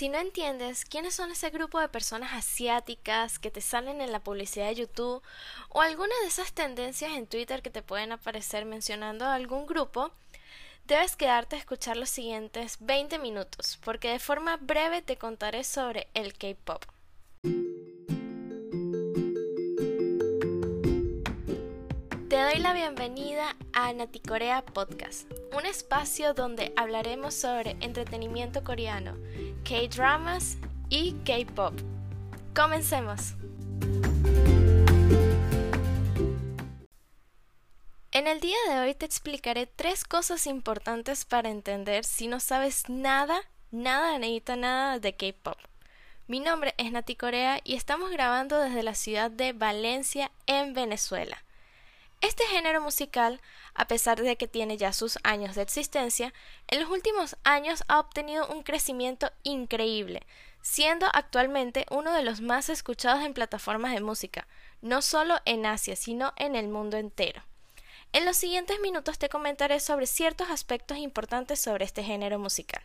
Si 0.00 0.08
no 0.08 0.18
entiendes 0.18 0.86
quiénes 0.86 1.12
son 1.12 1.30
ese 1.30 1.50
grupo 1.50 1.78
de 1.78 1.90
personas 1.90 2.32
asiáticas 2.32 3.38
que 3.38 3.50
te 3.50 3.60
salen 3.60 4.00
en 4.00 4.12
la 4.12 4.20
publicidad 4.20 4.68
de 4.68 4.76
YouTube 4.76 5.22
o 5.68 5.82
alguna 5.82 6.14
de 6.22 6.28
esas 6.28 6.54
tendencias 6.54 7.12
en 7.12 7.26
Twitter 7.26 7.60
que 7.60 7.68
te 7.68 7.82
pueden 7.82 8.10
aparecer 8.10 8.64
mencionando 8.64 9.26
algún 9.26 9.66
grupo, 9.66 10.10
debes 10.86 11.16
quedarte 11.16 11.56
a 11.56 11.58
escuchar 11.58 11.98
los 11.98 12.08
siguientes 12.08 12.78
20 12.80 13.18
minutos, 13.18 13.78
porque 13.84 14.08
de 14.08 14.20
forma 14.20 14.56
breve 14.56 15.02
te 15.02 15.18
contaré 15.18 15.64
sobre 15.64 16.08
el 16.14 16.32
K-Pop. 16.32 16.82
Te 22.30 22.40
doy 22.40 22.58
la 22.60 22.72
bienvenida 22.72 23.54
a 23.74 23.92
Naticorea 23.92 24.64
Podcast, 24.64 25.30
un 25.52 25.66
espacio 25.66 26.32
donde 26.32 26.72
hablaremos 26.76 27.34
sobre 27.34 27.76
entretenimiento 27.80 28.64
coreano, 28.64 29.18
K-dramas 29.64 30.56
y 30.88 31.12
K-pop. 31.24 31.74
Comencemos. 32.54 33.34
En 38.12 38.26
el 38.26 38.40
día 38.40 38.56
de 38.68 38.80
hoy 38.80 38.94
te 38.94 39.06
explicaré 39.06 39.66
tres 39.66 40.04
cosas 40.04 40.46
importantes 40.46 41.24
para 41.24 41.48
entender 41.48 42.04
si 42.04 42.26
no 42.26 42.40
sabes 42.40 42.88
nada, 42.88 43.40
nada, 43.70 44.18
necesita 44.18 44.56
nada 44.56 44.98
de 44.98 45.14
K-pop. 45.14 45.56
Mi 46.26 46.40
nombre 46.40 46.74
es 46.76 46.92
Nati 46.92 47.16
Corea 47.16 47.60
y 47.64 47.76
estamos 47.76 48.10
grabando 48.10 48.58
desde 48.58 48.82
la 48.82 48.94
ciudad 48.94 49.30
de 49.30 49.52
Valencia, 49.52 50.30
en 50.46 50.74
Venezuela. 50.74 51.44
Este 52.20 52.44
género 52.44 52.80
musical, 52.82 53.40
a 53.80 53.88
pesar 53.88 54.20
de 54.20 54.36
que 54.36 54.46
tiene 54.46 54.76
ya 54.76 54.92
sus 54.92 55.18
años 55.22 55.54
de 55.54 55.62
existencia, 55.62 56.34
en 56.68 56.82
los 56.82 56.90
últimos 56.90 57.36
años 57.44 57.82
ha 57.88 57.98
obtenido 57.98 58.46
un 58.48 58.62
crecimiento 58.62 59.32
increíble, 59.42 60.26
siendo 60.60 61.06
actualmente 61.14 61.86
uno 61.90 62.12
de 62.12 62.22
los 62.22 62.42
más 62.42 62.68
escuchados 62.68 63.24
en 63.24 63.32
plataformas 63.32 63.94
de 63.94 64.02
música, 64.02 64.46
no 64.82 65.00
solo 65.00 65.38
en 65.46 65.64
Asia, 65.64 65.96
sino 65.96 66.34
en 66.36 66.56
el 66.56 66.68
mundo 66.68 66.98
entero. 66.98 67.42
En 68.12 68.26
los 68.26 68.36
siguientes 68.36 68.78
minutos 68.80 69.18
te 69.18 69.30
comentaré 69.30 69.80
sobre 69.80 70.06
ciertos 70.06 70.50
aspectos 70.50 70.98
importantes 70.98 71.58
sobre 71.58 71.86
este 71.86 72.02
género 72.02 72.38
musical. 72.38 72.82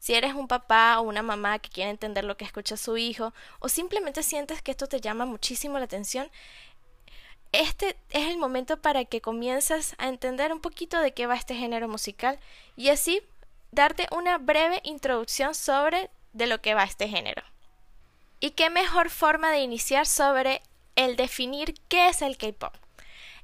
Si 0.00 0.12
eres 0.12 0.34
un 0.34 0.48
papá 0.48 0.98
o 0.98 1.04
una 1.04 1.22
mamá 1.22 1.58
que 1.60 1.70
quiere 1.70 1.90
entender 1.90 2.24
lo 2.24 2.36
que 2.36 2.44
escucha 2.44 2.76
su 2.76 2.98
hijo 2.98 3.32
o 3.58 3.70
simplemente 3.70 4.22
sientes 4.22 4.60
que 4.60 4.72
esto 4.72 4.86
te 4.86 5.00
llama 5.00 5.24
muchísimo 5.24 5.78
la 5.78 5.86
atención, 5.86 6.30
este 7.60 7.96
es 8.10 8.28
el 8.28 8.38
momento 8.38 8.76
para 8.80 9.04
que 9.04 9.20
comiences 9.20 9.94
a 9.98 10.08
entender 10.08 10.52
un 10.52 10.60
poquito 10.60 11.00
de 11.00 11.12
qué 11.12 11.26
va 11.26 11.36
este 11.36 11.54
género 11.54 11.88
musical 11.88 12.38
y 12.76 12.90
así 12.90 13.22
darte 13.72 14.06
una 14.10 14.38
breve 14.38 14.80
introducción 14.84 15.54
sobre 15.54 16.10
de 16.32 16.46
lo 16.46 16.60
que 16.60 16.74
va 16.74 16.84
este 16.84 17.08
género. 17.08 17.42
Y 18.40 18.50
qué 18.50 18.68
mejor 18.68 19.10
forma 19.10 19.50
de 19.50 19.60
iniciar 19.60 20.06
sobre 20.06 20.60
el 20.94 21.16
definir 21.16 21.74
qué 21.88 22.08
es 22.08 22.22
el 22.22 22.36
K-pop. 22.36 22.74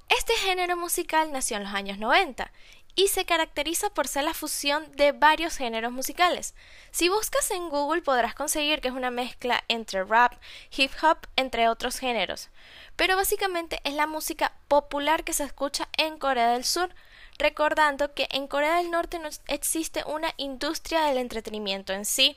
Este 0.09 0.35
género 0.35 0.77
musical 0.77 1.33
nació 1.33 1.57
en 1.57 1.65
los 1.65 1.73
años 1.73 1.99
90 1.99 2.51
y 2.95 3.09
se 3.09 3.25
caracteriza 3.25 3.91
por 3.91 4.07
ser 4.07 4.25
la 4.25 4.35
fusión 4.35 4.91
de 4.97 5.13
varios 5.13 5.57
géneros 5.57 5.93
musicales. 5.93 6.55
Si 6.91 7.09
buscas 7.09 7.51
en 7.51 7.71
Google 7.71 8.03
podrás 8.03 8.35
conseguir 8.35 8.81
que 8.81 8.89
es 8.89 8.95
una 8.95 9.11
mezcla 9.11 9.65
entre 9.69 10.05
rap, 10.05 10.35
hip 10.77 10.91
hop, 11.03 11.19
entre 11.37 11.69
otros 11.69 11.99
géneros. 11.99 12.51
Pero 12.97 13.17
básicamente 13.17 13.81
es 13.85 13.95
la 13.95 14.07
música 14.07 14.53
popular 14.69 15.25
que 15.25 15.33
se 15.33 15.45
escucha 15.45 15.89
en 15.97 16.19
Corea 16.19 16.53
del 16.53 16.65
Sur, 16.65 16.95
recordando 17.39 18.13
que 18.13 18.29
en 18.31 18.47
Corea 18.47 18.77
del 18.77 18.91
Norte 18.91 19.19
no 19.19 19.31
existe 19.47 20.05
una 20.05 20.33
industria 20.37 21.03
del 21.03 21.17
entretenimiento 21.17 21.95
en 21.95 22.05
sí. 22.05 22.37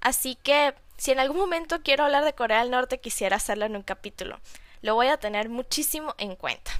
Así 0.00 0.36
que 0.36 0.74
si 0.96 1.10
en 1.10 1.18
algún 1.18 1.38
momento 1.38 1.82
quiero 1.82 2.04
hablar 2.04 2.24
de 2.24 2.34
Corea 2.34 2.60
del 2.60 2.70
Norte 2.70 3.00
quisiera 3.00 3.36
hacerlo 3.36 3.66
en 3.66 3.74
un 3.74 3.82
capítulo. 3.82 4.38
Lo 4.80 4.94
voy 4.94 5.08
a 5.08 5.18
tener 5.18 5.48
muchísimo 5.48 6.14
en 6.18 6.36
cuenta. 6.36 6.70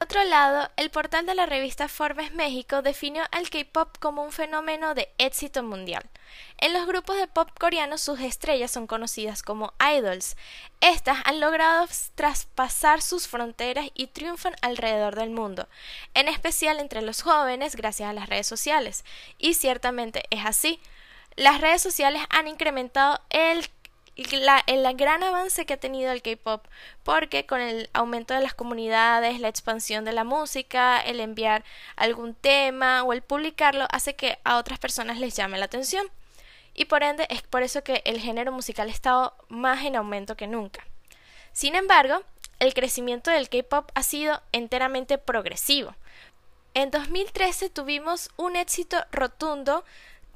Otro 0.00 0.22
lado, 0.22 0.70
el 0.76 0.90
portal 0.90 1.26
de 1.26 1.34
la 1.34 1.46
revista 1.46 1.88
Forbes 1.88 2.32
México 2.32 2.82
definió 2.82 3.24
al 3.32 3.50
K-pop 3.50 3.98
como 3.98 4.22
un 4.22 4.30
fenómeno 4.30 4.94
de 4.94 5.08
éxito 5.18 5.64
mundial. 5.64 6.08
En 6.58 6.72
los 6.72 6.86
grupos 6.86 7.16
de 7.16 7.26
pop 7.26 7.50
coreanos 7.58 8.00
sus 8.00 8.20
estrellas 8.20 8.70
son 8.70 8.86
conocidas 8.86 9.42
como 9.42 9.74
idols. 9.96 10.36
Estas 10.80 11.18
han 11.24 11.40
logrado 11.40 11.88
traspasar 12.14 13.02
sus 13.02 13.26
fronteras 13.26 13.88
y 13.94 14.06
triunfan 14.06 14.54
alrededor 14.62 15.16
del 15.16 15.30
mundo, 15.30 15.68
en 16.14 16.28
especial 16.28 16.78
entre 16.78 17.02
los 17.02 17.22
jóvenes 17.22 17.74
gracias 17.74 18.08
a 18.08 18.12
las 18.12 18.28
redes 18.28 18.46
sociales. 18.46 19.04
Y 19.36 19.54
ciertamente 19.54 20.22
es 20.30 20.46
así. 20.46 20.80
Las 21.34 21.60
redes 21.60 21.82
sociales 21.82 22.22
han 22.30 22.46
incrementado 22.46 23.20
el 23.30 23.68
el 24.18 24.96
gran 24.96 25.22
avance 25.22 25.64
que 25.64 25.74
ha 25.74 25.76
tenido 25.78 26.10
el 26.10 26.22
K-pop, 26.22 26.66
porque 27.04 27.46
con 27.46 27.60
el 27.60 27.88
aumento 27.92 28.34
de 28.34 28.40
las 28.40 28.52
comunidades, 28.52 29.40
la 29.40 29.48
expansión 29.48 30.04
de 30.04 30.12
la 30.12 30.24
música, 30.24 31.00
el 31.00 31.20
enviar 31.20 31.64
algún 31.94 32.34
tema 32.34 33.04
o 33.04 33.12
el 33.12 33.22
publicarlo 33.22 33.86
hace 33.90 34.16
que 34.16 34.38
a 34.42 34.58
otras 34.58 34.80
personas 34.80 35.18
les 35.18 35.36
llame 35.36 35.58
la 35.58 35.66
atención. 35.66 36.06
Y 36.74 36.86
por 36.86 37.02
ende 37.02 37.26
es 37.30 37.42
por 37.42 37.62
eso 37.62 37.82
que 37.84 38.02
el 38.04 38.20
género 38.20 38.52
musical 38.52 38.88
ha 38.88 38.92
estado 38.92 39.34
más 39.48 39.84
en 39.84 39.96
aumento 39.96 40.36
que 40.36 40.46
nunca. 40.46 40.84
Sin 41.52 41.74
embargo, 41.74 42.22
el 42.58 42.74
crecimiento 42.74 43.30
del 43.30 43.48
K-pop 43.48 43.90
ha 43.94 44.02
sido 44.02 44.42
enteramente 44.52 45.18
progresivo. 45.18 45.94
En 46.74 46.90
2013 46.90 47.70
tuvimos 47.70 48.30
un 48.36 48.56
éxito 48.56 48.98
rotundo 49.12 49.84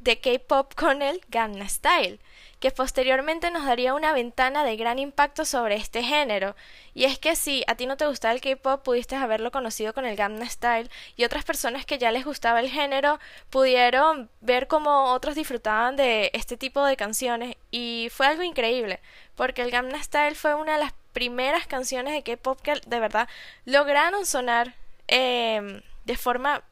de 0.00 0.20
K-pop 0.20 0.74
con 0.74 1.02
el 1.02 1.20
Gangnam 1.28 1.68
Style, 1.68 2.18
que 2.62 2.70
posteriormente 2.70 3.50
nos 3.50 3.66
daría 3.66 3.92
una 3.92 4.12
ventana 4.12 4.62
de 4.62 4.76
gran 4.76 5.00
impacto 5.00 5.44
sobre 5.44 5.74
este 5.74 6.04
género. 6.04 6.54
Y 6.94 7.06
es 7.06 7.18
que 7.18 7.34
si 7.34 7.64
a 7.66 7.74
ti 7.74 7.86
no 7.86 7.96
te 7.96 8.06
gustaba 8.06 8.32
el 8.34 8.40
K-pop, 8.40 8.84
pudiste 8.84 9.16
haberlo 9.16 9.50
conocido 9.50 9.92
con 9.92 10.06
el 10.06 10.14
Gangnam 10.14 10.48
Style 10.48 10.88
y 11.16 11.24
otras 11.24 11.44
personas 11.44 11.84
que 11.84 11.98
ya 11.98 12.12
les 12.12 12.24
gustaba 12.24 12.60
el 12.60 12.70
género 12.70 13.18
pudieron 13.50 14.30
ver 14.40 14.68
cómo 14.68 15.12
otros 15.12 15.34
disfrutaban 15.34 15.96
de 15.96 16.30
este 16.34 16.56
tipo 16.56 16.84
de 16.84 16.96
canciones 16.96 17.56
y 17.72 18.10
fue 18.12 18.28
algo 18.28 18.44
increíble, 18.44 19.00
porque 19.34 19.62
el 19.62 19.72
Gangnam 19.72 20.00
Style 20.00 20.36
fue 20.36 20.54
una 20.54 20.74
de 20.74 20.84
las 20.84 20.94
primeras 21.12 21.66
canciones 21.66 22.14
de 22.14 22.22
K-pop 22.22 22.60
que 22.60 22.80
de 22.86 23.00
verdad 23.00 23.28
lograron 23.64 24.24
sonar 24.24 24.76
em, 25.08 25.82
de 26.04 26.16
forma 26.16 26.62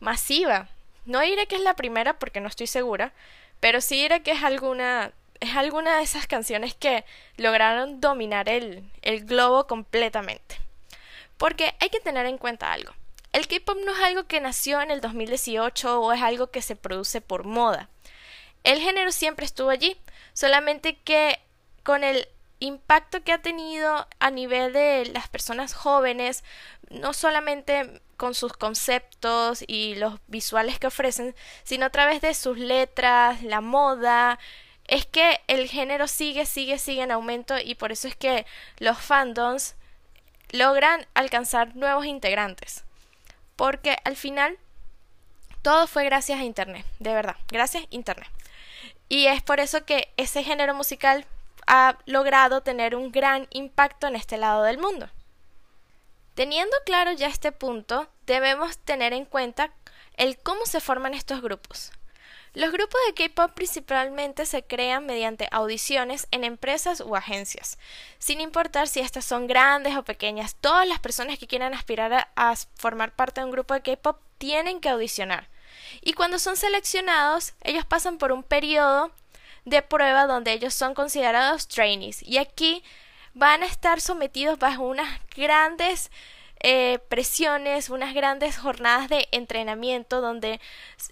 masiva. 0.00 0.68
No 1.04 1.20
diré 1.20 1.46
que 1.46 1.56
es 1.56 1.62
la 1.62 1.76
primera 1.76 2.18
porque 2.18 2.40
no 2.40 2.48
estoy 2.48 2.66
segura, 2.66 3.12
pero 3.60 3.82
sí 3.82 3.96
diré 3.96 4.22
que 4.22 4.30
es 4.30 4.42
alguna 4.42 5.12
es 5.40 5.56
alguna 5.56 5.96
de 5.96 6.02
esas 6.02 6.26
canciones 6.26 6.74
que 6.74 7.04
lograron 7.36 8.00
dominar 8.00 8.48
el, 8.48 8.90
el 9.02 9.24
globo 9.24 9.66
completamente. 9.66 10.58
Porque 11.36 11.74
hay 11.80 11.90
que 11.90 12.00
tener 12.00 12.26
en 12.26 12.38
cuenta 12.38 12.72
algo. 12.72 12.92
El 13.32 13.48
K-pop 13.48 13.76
no 13.84 13.92
es 13.92 14.00
algo 14.00 14.28
que 14.28 14.40
nació 14.40 14.80
en 14.80 14.90
el 14.90 15.00
2018 15.00 16.00
o 16.00 16.12
es 16.12 16.22
algo 16.22 16.50
que 16.50 16.62
se 16.62 16.76
produce 16.76 17.20
por 17.20 17.44
moda. 17.44 17.88
El 18.62 18.80
género 18.80 19.10
siempre 19.12 19.44
estuvo 19.44 19.70
allí, 19.70 19.96
solamente 20.32 20.96
que 20.98 21.40
con 21.82 22.04
el 22.04 22.28
impacto 22.60 23.22
que 23.22 23.32
ha 23.32 23.42
tenido 23.42 24.06
a 24.20 24.30
nivel 24.30 24.72
de 24.72 25.06
las 25.12 25.28
personas 25.28 25.74
jóvenes, 25.74 26.44
no 26.88 27.12
solamente 27.12 28.00
con 28.16 28.34
sus 28.34 28.52
conceptos 28.52 29.64
y 29.66 29.96
los 29.96 30.20
visuales 30.28 30.78
que 30.78 30.86
ofrecen, 30.86 31.34
sino 31.64 31.86
a 31.86 31.90
través 31.90 32.20
de 32.20 32.34
sus 32.34 32.56
letras, 32.56 33.42
la 33.42 33.60
moda, 33.60 34.38
es 34.86 35.06
que 35.06 35.40
el 35.46 35.68
género 35.68 36.08
sigue, 36.08 36.46
sigue, 36.46 36.78
sigue 36.78 37.02
en 37.02 37.10
aumento 37.10 37.58
y 37.58 37.74
por 37.74 37.92
eso 37.92 38.08
es 38.08 38.16
que 38.16 38.46
los 38.78 38.98
fandoms 38.98 39.76
logran 40.50 41.06
alcanzar 41.14 41.74
nuevos 41.74 42.06
integrantes. 42.06 42.84
Porque 43.56 43.96
al 44.04 44.16
final 44.16 44.58
todo 45.62 45.86
fue 45.86 46.04
gracias 46.04 46.40
a 46.40 46.44
Internet, 46.44 46.84
de 46.98 47.14
verdad, 47.14 47.36
gracias 47.48 47.84
Internet. 47.90 48.28
Y 49.08 49.26
es 49.26 49.42
por 49.42 49.60
eso 49.60 49.84
que 49.84 50.12
ese 50.16 50.42
género 50.42 50.74
musical 50.74 51.26
ha 51.66 51.98
logrado 52.04 52.62
tener 52.62 52.94
un 52.94 53.10
gran 53.10 53.46
impacto 53.50 54.06
en 54.06 54.16
este 54.16 54.36
lado 54.36 54.62
del 54.64 54.78
mundo. 54.78 55.08
Teniendo 56.34 56.76
claro 56.84 57.12
ya 57.12 57.28
este 57.28 57.52
punto, 57.52 58.08
debemos 58.26 58.78
tener 58.78 59.12
en 59.12 59.24
cuenta 59.24 59.72
el 60.16 60.36
cómo 60.38 60.66
se 60.66 60.80
forman 60.80 61.14
estos 61.14 61.40
grupos. 61.40 61.92
Los 62.54 62.70
grupos 62.70 63.00
de 63.08 63.14
K-pop 63.14 63.52
principalmente 63.52 64.46
se 64.46 64.62
crean 64.62 65.06
mediante 65.06 65.48
audiciones 65.50 66.28
en 66.30 66.44
empresas 66.44 67.00
u 67.00 67.16
agencias, 67.16 67.78
sin 68.18 68.40
importar 68.40 68.86
si 68.86 69.00
estas 69.00 69.24
son 69.24 69.48
grandes 69.48 69.96
o 69.96 70.04
pequeñas. 70.04 70.54
Todas 70.60 70.86
las 70.86 71.00
personas 71.00 71.36
que 71.36 71.48
quieran 71.48 71.74
aspirar 71.74 72.28
a, 72.36 72.54
formar 72.76 73.12
parte 73.12 73.40
de 73.40 73.46
un 73.46 73.50
grupo 73.50 73.74
de 73.74 73.82
K-pop 73.82 74.20
tienen 74.38 74.80
que 74.80 74.88
audicionar. 74.88 75.48
Y 76.00 76.12
cuando 76.12 76.38
son 76.38 76.56
seleccionados, 76.56 77.54
ellos 77.62 77.84
pasan 77.84 78.18
por 78.18 78.30
un 78.30 78.44
periodo 78.44 79.10
de 79.64 79.82
prueba 79.82 80.26
donde 80.26 80.52
ellos 80.52 80.74
son 80.74 80.94
considerados 80.94 81.66
trainees. 81.66 82.22
Y 82.22 82.38
aquí 82.38 82.84
van 83.32 83.64
a 83.64 83.66
estar 83.66 84.00
sometidos 84.00 84.60
bajo 84.60 84.84
unas 84.84 85.20
grandes 85.36 86.12
eh, 86.60 87.00
presiones, 87.08 87.90
unas 87.90 88.14
grandes 88.14 88.58
jornadas 88.58 89.08
de 89.08 89.28
entrenamiento 89.32 90.20
donde 90.20 90.60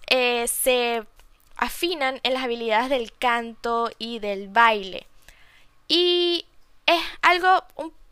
eh, 0.09 0.47
se 0.47 1.05
afinan 1.56 2.20
en 2.22 2.34
las 2.34 2.44
habilidades 2.44 2.90
del 2.90 3.12
canto 3.12 3.90
y 3.99 4.19
del 4.19 4.49
baile. 4.49 5.06
Y 5.88 6.46
es 6.87 7.02
algo 7.22 7.64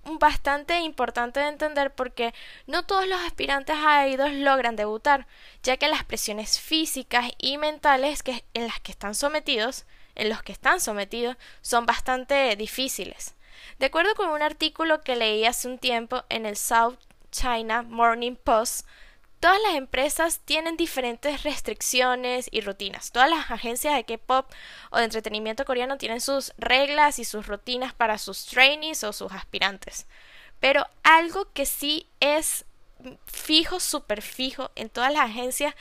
bastante 0.04 0.80
importante 0.80 1.40
de 1.40 1.48
entender 1.48 1.94
porque 1.94 2.34
no 2.66 2.84
todos 2.84 3.06
los 3.06 3.20
aspirantes 3.20 3.76
a 3.76 4.08
idols 4.08 4.34
logran 4.34 4.76
debutar, 4.76 5.26
ya 5.62 5.76
que 5.76 5.88
las 5.88 6.04
presiones 6.04 6.58
físicas 6.58 7.30
y 7.38 7.58
mentales 7.58 8.22
que, 8.22 8.44
en 8.54 8.66
las 8.66 8.80
que 8.80 8.92
están 8.92 9.14
sometidos, 9.14 9.84
en 10.14 10.28
los 10.28 10.42
que 10.42 10.52
están 10.52 10.80
sometidos, 10.80 11.36
son 11.60 11.86
bastante 11.86 12.54
difíciles. 12.56 13.34
De 13.78 13.86
acuerdo 13.86 14.14
con 14.14 14.30
un 14.30 14.42
artículo 14.42 15.02
que 15.02 15.16
leí 15.16 15.44
hace 15.44 15.68
un 15.68 15.78
tiempo 15.78 16.24
en 16.28 16.46
el 16.46 16.56
South 16.56 16.96
China 17.30 17.82
Morning 17.82 18.36
Post, 18.36 18.86
todas 19.40 19.60
las 19.62 19.74
empresas 19.74 20.40
tienen 20.44 20.76
diferentes 20.76 21.42
restricciones 21.42 22.48
y 22.52 22.60
rutinas. 22.60 23.10
Todas 23.10 23.30
las 23.30 23.50
agencias 23.50 23.94
de 23.94 24.04
K-pop 24.04 24.50
o 24.90 24.98
de 24.98 25.04
entretenimiento 25.04 25.64
coreano 25.64 25.96
tienen 25.96 26.20
sus 26.20 26.52
reglas 26.58 27.18
y 27.18 27.24
sus 27.24 27.46
rutinas 27.46 27.94
para 27.94 28.18
sus 28.18 28.44
trainees 28.44 29.02
o 29.02 29.12
sus 29.14 29.32
aspirantes. 29.32 30.06
Pero 30.60 30.86
algo 31.02 31.50
que 31.52 31.64
sí 31.64 32.06
es 32.20 32.66
fijo, 33.24 33.80
súper 33.80 34.20
fijo 34.20 34.70
en 34.76 34.90
todas 34.90 35.12
las 35.12 35.22
agencias 35.22 35.74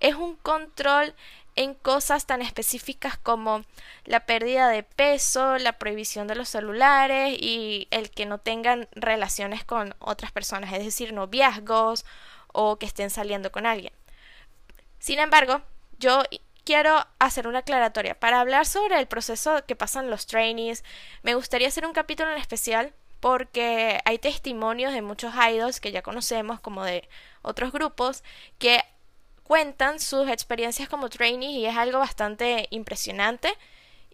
es 0.00 0.16
un 0.16 0.34
control 0.34 1.14
en 1.56 1.74
cosas 1.74 2.26
tan 2.26 2.42
específicas 2.42 3.16
como 3.16 3.62
la 4.04 4.26
pérdida 4.26 4.68
de 4.68 4.82
peso, 4.82 5.56
la 5.58 5.78
prohibición 5.78 6.26
de 6.26 6.34
los 6.34 6.48
celulares 6.48 7.36
y 7.40 7.86
el 7.92 8.10
que 8.10 8.26
no 8.26 8.38
tengan 8.38 8.88
relaciones 8.90 9.64
con 9.64 9.94
otras 10.00 10.32
personas, 10.32 10.72
es 10.72 10.84
decir, 10.84 11.12
noviazgos 11.12 12.04
o 12.54 12.78
que 12.78 12.86
estén 12.86 13.10
saliendo 13.10 13.52
con 13.52 13.66
alguien. 13.66 13.92
Sin 14.98 15.18
embargo, 15.18 15.60
yo 15.98 16.22
quiero 16.64 17.06
hacer 17.18 17.46
una 17.46 17.58
aclaratoria. 17.58 18.18
Para 18.18 18.40
hablar 18.40 18.64
sobre 18.64 18.98
el 18.98 19.06
proceso 19.06 19.64
que 19.66 19.76
pasan 19.76 20.10
los 20.10 20.26
trainees, 20.26 20.82
me 21.22 21.34
gustaría 21.34 21.68
hacer 21.68 21.84
un 21.84 21.92
capítulo 21.92 22.32
en 22.32 22.38
especial 22.38 22.94
porque 23.20 24.00
hay 24.04 24.18
testimonios 24.18 24.92
de 24.92 25.02
muchos 25.02 25.34
idols 25.34 25.80
que 25.80 25.92
ya 25.92 26.02
conocemos, 26.02 26.60
como 26.60 26.84
de 26.84 27.08
otros 27.42 27.72
grupos, 27.72 28.22
que 28.58 28.82
cuentan 29.42 30.00
sus 30.00 30.28
experiencias 30.28 30.88
como 30.88 31.10
trainees 31.10 31.52
y 31.52 31.66
es 31.66 31.76
algo 31.76 31.98
bastante 31.98 32.66
impresionante 32.70 33.52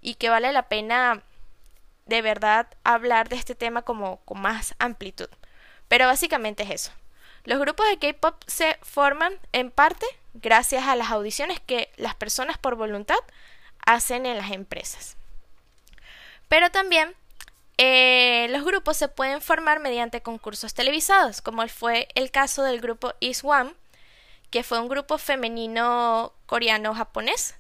y 0.00 0.14
que 0.14 0.28
vale 0.28 0.52
la 0.52 0.68
pena 0.68 1.22
de 2.06 2.22
verdad 2.22 2.66
hablar 2.82 3.28
de 3.28 3.36
este 3.36 3.54
tema 3.54 3.82
como 3.82 4.18
con 4.24 4.40
más 4.40 4.74
amplitud. 4.78 5.28
Pero 5.88 6.06
básicamente 6.06 6.64
es 6.64 6.70
eso. 6.70 6.92
Los 7.44 7.58
grupos 7.58 7.86
de 7.88 7.98
K-pop 7.98 8.42
se 8.46 8.78
forman 8.82 9.34
en 9.52 9.70
parte 9.70 10.06
gracias 10.34 10.86
a 10.86 10.96
las 10.96 11.10
audiciones 11.10 11.60
que 11.60 11.90
las 11.96 12.14
personas 12.14 12.58
por 12.58 12.76
voluntad 12.76 13.18
hacen 13.84 14.26
en 14.26 14.36
las 14.36 14.50
empresas. 14.50 15.16
Pero 16.48 16.70
también 16.70 17.14
eh, 17.78 18.48
los 18.50 18.64
grupos 18.64 18.96
se 18.96 19.08
pueden 19.08 19.40
formar 19.40 19.80
mediante 19.80 20.20
concursos 20.20 20.74
televisados, 20.74 21.40
como 21.40 21.66
fue 21.68 22.08
el 22.14 22.30
caso 22.30 22.62
del 22.62 22.80
grupo 22.80 23.14
Is 23.20 23.42
One, 23.42 23.72
que 24.50 24.62
fue 24.62 24.80
un 24.80 24.88
grupo 24.88 25.16
femenino 25.16 26.32
coreano-japonés. 26.46 27.54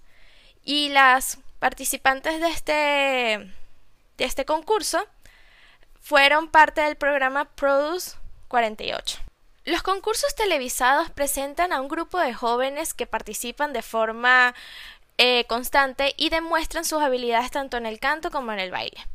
Y 0.62 0.90
las 0.90 1.38
participantes 1.58 2.40
de 2.40 2.48
este, 2.48 2.72
de 4.18 4.24
este 4.24 4.44
concurso 4.44 5.06
fueron 6.00 6.48
parte 6.48 6.82
del 6.82 6.96
programa 6.96 7.46
Produce 7.46 8.16
48. 8.48 9.29
Los 9.64 9.82
concursos 9.82 10.34
televisados 10.34 11.10
presentan 11.10 11.72
a 11.72 11.80
un 11.80 11.88
grupo 11.88 12.18
de 12.18 12.32
jóvenes 12.32 12.94
que 12.94 13.06
participan 13.06 13.72
de 13.74 13.82
forma 13.82 14.54
eh, 15.18 15.44
constante 15.48 16.14
y 16.16 16.30
demuestran 16.30 16.86
sus 16.86 17.02
habilidades 17.02 17.50
tanto 17.50 17.76
en 17.76 17.84
el 17.84 18.00
canto 18.00 18.30
como 18.30 18.52
en 18.52 18.58
el 18.58 18.70
baile. 18.70 19.06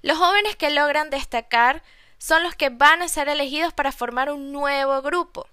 Los 0.00 0.16
jóvenes 0.16 0.56
que 0.56 0.70
logran 0.70 1.10
destacar 1.10 1.82
son 2.16 2.42
los 2.42 2.54
que 2.54 2.70
van 2.70 3.02
a 3.02 3.08
ser 3.08 3.28
elegidos 3.28 3.74
para 3.74 3.92
formar 3.92 4.30
un 4.30 4.50
nuevo 4.50 5.02
grupo. 5.02 5.46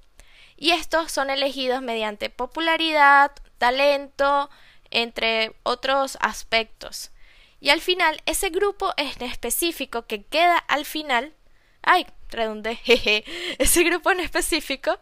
Y 0.55 0.71
estos 0.71 1.11
son 1.11 1.29
elegidos 1.29 1.81
mediante 1.81 2.29
popularidad, 2.29 3.31
talento, 3.57 4.49
entre 4.89 5.53
otros 5.63 6.17
aspectos. 6.21 7.11
Y 7.59 7.71
al 7.71 7.81
final, 7.81 8.21
ese 8.25 8.49
grupo 8.49 8.93
en 8.95 9.21
específico 9.23 10.05
que 10.07 10.23
queda 10.23 10.57
al 10.57 10.85
final, 10.85 11.33
ay, 11.81 12.07
redundé, 12.29 12.75
jeje, 12.75 13.23
ese 13.59 13.83
grupo 13.83 14.11
en 14.11 14.19
específico 14.19 14.99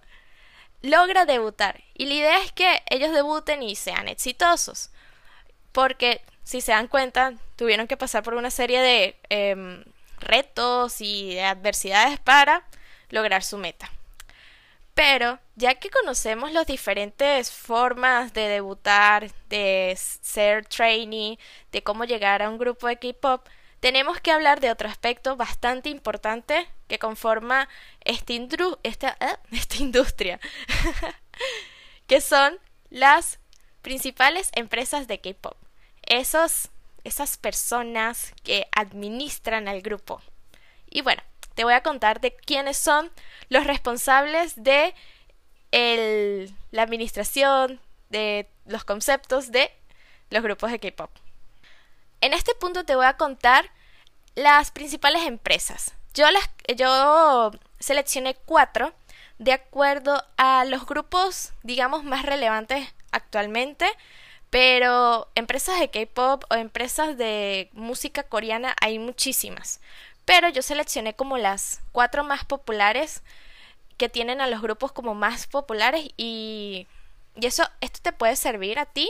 logra 0.81 1.25
debutar. 1.25 1.83
Y 1.93 2.05
la 2.05 2.13
idea 2.13 2.41
es 2.43 2.51
que 2.51 2.83
ellos 2.89 3.11
debuten 3.11 3.63
y 3.63 3.75
sean 3.75 4.07
exitosos. 4.07 4.91
Porque, 5.71 6.21
si 6.43 6.61
se 6.61 6.71
dan 6.71 6.87
cuenta, 6.87 7.33
tuvieron 7.55 7.87
que 7.87 7.97
pasar 7.97 8.23
por 8.23 8.33
una 8.33 8.51
serie 8.51 8.81
de 8.81 9.15
em, 9.29 9.83
retos 10.19 11.01
y 11.01 11.35
de 11.35 11.43
adversidades 11.43 12.19
para 12.19 12.63
lograr 13.09 13.43
su 13.43 13.57
meta. 13.57 13.91
Pero, 14.93 15.39
ya 15.55 15.75
que 15.75 15.91
conocemos 15.91 16.51
las 16.51 16.65
diferentes 16.65 17.51
formas 17.51 18.33
de 18.33 18.47
debutar, 18.47 19.29
de 19.47 19.95
ser 19.95 20.65
trainee, 20.65 21.37
de 21.71 21.83
cómo 21.83 22.05
llegar 22.05 22.41
a 22.41 22.49
un 22.49 22.57
grupo 22.57 22.87
de 22.87 22.97
K-pop, 22.97 23.47
tenemos 23.79 24.19
que 24.19 24.31
hablar 24.31 24.59
de 24.59 24.71
otro 24.71 24.89
aspecto 24.89 25.35
bastante 25.35 25.89
importante 25.89 26.67
que 26.87 26.99
conforma 26.99 27.69
esta, 28.01 28.33
esta, 28.83 29.17
esta 29.51 29.77
industria, 29.77 30.39
que 32.07 32.21
son 32.21 32.57
las 32.89 33.39
principales 33.81 34.49
empresas 34.53 35.07
de 35.07 35.19
K-Pop. 35.19 35.55
Esos, 36.03 36.69
esas 37.03 37.37
personas 37.37 38.33
que 38.43 38.67
administran 38.71 39.67
al 39.67 39.81
grupo. 39.81 40.21
Y 40.89 41.01
bueno, 41.01 41.21
te 41.55 41.63
voy 41.63 41.73
a 41.73 41.83
contar 41.83 42.21
de 42.21 42.35
quiénes 42.35 42.77
son 42.77 43.11
los 43.49 43.65
responsables 43.65 44.61
de 44.61 44.93
la 45.71 46.81
administración 46.81 47.79
de 48.09 48.47
los 48.65 48.83
conceptos 48.83 49.51
de 49.51 49.71
los 50.29 50.41
grupos 50.41 50.71
de 50.71 50.79
K-Pop. 50.79 51.11
En 52.21 52.33
este 52.33 52.53
punto 52.55 52.83
te 52.85 52.95
voy 52.95 53.05
a 53.05 53.17
contar 53.17 53.69
las 54.35 54.71
principales 54.71 55.23
empresas. 55.23 55.93
Yo, 56.13 56.29
las, 56.31 56.49
yo 56.75 57.51
seleccioné 57.79 58.35
cuatro 58.35 58.93
de 59.39 59.53
acuerdo 59.53 60.23
a 60.37 60.65
los 60.65 60.85
grupos, 60.85 61.53
digamos, 61.63 62.03
más 62.03 62.25
relevantes 62.25 62.93
actualmente. 63.11 63.87
Pero 64.49 65.27
empresas 65.35 65.79
de 65.79 65.89
K-pop 65.89 66.45
o 66.49 66.55
empresas 66.55 67.17
de 67.17 67.69
música 67.73 68.23
coreana 68.23 68.75
hay 68.81 68.97
muchísimas. 68.97 69.81
Pero 70.25 70.49
yo 70.49 70.61
seleccioné 70.61 71.15
como 71.15 71.37
las 71.37 71.81
cuatro 71.91 72.23
más 72.23 72.45
populares 72.45 73.23
que 73.97 74.09
tienen 74.09 74.39
a 74.41 74.47
los 74.47 74.61
grupos 74.61 74.91
como 74.91 75.15
más 75.15 75.47
populares 75.47 76.09
y, 76.17 76.87
y 77.35 77.45
eso, 77.45 77.63
esto 77.81 77.99
te 78.01 78.13
puede 78.13 78.35
servir 78.35 78.79
a 78.79 78.85
ti 78.85 79.09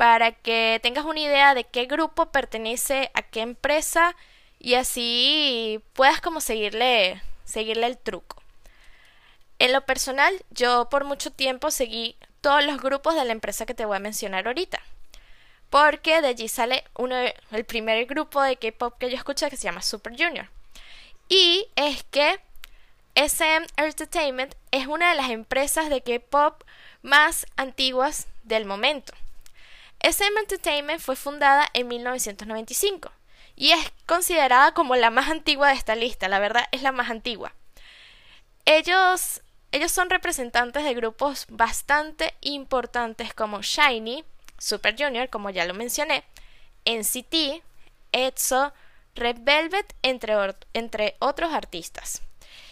para 0.00 0.32
que 0.32 0.80
tengas 0.82 1.04
una 1.04 1.20
idea 1.20 1.52
de 1.52 1.64
qué 1.64 1.84
grupo 1.84 2.32
pertenece 2.32 3.10
a 3.12 3.20
qué 3.20 3.42
empresa 3.42 4.16
y 4.58 4.76
así 4.76 5.84
puedas 5.92 6.22
como 6.22 6.40
seguirle, 6.40 7.20
seguirle 7.44 7.84
el 7.84 7.98
truco. 7.98 8.42
En 9.58 9.74
lo 9.74 9.82
personal, 9.82 10.32
yo 10.48 10.88
por 10.88 11.04
mucho 11.04 11.30
tiempo 11.30 11.70
seguí 11.70 12.16
todos 12.40 12.64
los 12.64 12.80
grupos 12.80 13.14
de 13.14 13.26
la 13.26 13.32
empresa 13.32 13.66
que 13.66 13.74
te 13.74 13.84
voy 13.84 13.98
a 13.98 14.00
mencionar 14.00 14.46
ahorita. 14.46 14.80
Porque 15.68 16.22
de 16.22 16.28
allí 16.28 16.48
sale 16.48 16.82
uno, 16.96 17.14
el 17.50 17.64
primer 17.66 18.06
grupo 18.06 18.40
de 18.40 18.56
K-pop 18.56 18.96
que 18.96 19.10
yo 19.10 19.18
escuché 19.18 19.50
que 19.50 19.58
se 19.58 19.64
llama 19.64 19.82
Super 19.82 20.14
Junior. 20.16 20.48
Y 21.28 21.68
es 21.76 22.04
que 22.04 22.40
SM 23.16 23.66
Entertainment 23.76 24.54
es 24.70 24.86
una 24.86 25.10
de 25.10 25.16
las 25.16 25.28
empresas 25.28 25.90
de 25.90 26.00
K-pop 26.00 26.62
más 27.02 27.44
antiguas 27.58 28.28
del 28.44 28.64
momento. 28.64 29.12
SM 30.00 30.38
Entertainment 30.38 31.00
fue 31.00 31.14
fundada 31.14 31.68
en 31.74 31.88
1995 31.88 33.12
y 33.54 33.72
es 33.72 33.92
considerada 34.06 34.72
como 34.72 34.96
la 34.96 35.10
más 35.10 35.28
antigua 35.28 35.68
de 35.68 35.74
esta 35.74 35.94
lista, 35.94 36.28
la 36.28 36.38
verdad 36.38 36.64
es 36.72 36.82
la 36.82 36.90
más 36.90 37.10
antigua. 37.10 37.52
Ellos, 38.64 39.42
ellos 39.72 39.92
son 39.92 40.08
representantes 40.08 40.84
de 40.84 40.94
grupos 40.94 41.44
bastante 41.50 42.34
importantes 42.40 43.34
como 43.34 43.60
Shiny, 43.60 44.24
Super 44.58 44.96
Junior, 44.98 45.28
como 45.28 45.50
ya 45.50 45.66
lo 45.66 45.74
mencioné, 45.74 46.24
NCT, 46.86 47.62
EXO, 48.12 48.72
Red 49.14 49.38
Velvet, 49.40 49.94
entre, 50.02 50.34
entre 50.72 51.16
otros 51.18 51.52
artistas, 51.52 52.22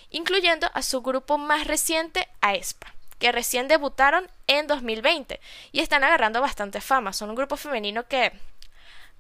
incluyendo 0.08 0.70
a 0.73 0.80
su 0.80 1.02
grupo 1.02 1.37
más 1.37 1.66
reciente, 1.66 2.26
aespa 2.40 2.94
que 3.18 3.32
recién 3.32 3.68
debutaron 3.68 4.30
en 4.46 4.66
2020 4.66 5.40
y 5.72 5.80
están 5.80 6.04
agarrando 6.04 6.40
bastante 6.40 6.80
fama. 6.80 7.12
Son 7.12 7.30
un 7.30 7.37
grupo 7.37 7.56
femenino 7.56 8.06
que 8.06 8.32